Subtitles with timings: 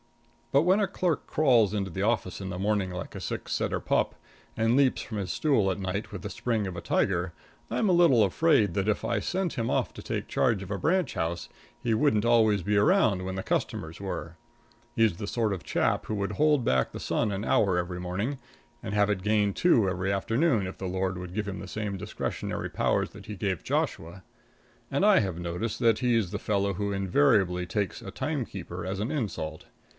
[0.51, 3.79] But when a clerk crawls into the office in the morning like a sick setter
[3.79, 4.15] pup,
[4.57, 7.33] and leaps from his stool at night with the spring of a tiger,
[7.69, 10.77] I'm a little afraid that if I sent him off to take charge of a
[10.77, 11.47] branch house
[11.81, 14.35] he wouldn't always be around when customers were.
[14.95, 17.99] He's the sort of a chap who would hold back the sun an hour every
[17.99, 18.39] morning
[18.83, 21.95] and have it gain two every afternoon if the Lord would give him the same
[21.95, 24.23] discretionary powers that He gave Joshua.
[24.89, 29.11] And I have noticed that he's the fellow who invariably takes a timekeeper as an
[29.11, 29.67] insult.